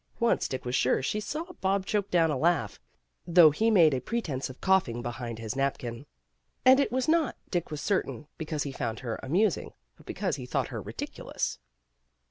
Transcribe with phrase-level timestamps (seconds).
[0.19, 2.79] Once, Dick was sure, he saw Bob choke down a laugh,
[3.27, 6.07] though he made a pretence THE CURE 227 of coughing behind his napkin.
[6.65, 10.37] And it was not, Dick was certain, because he found her amus ing, but because
[10.37, 11.59] he thought her ridiculous.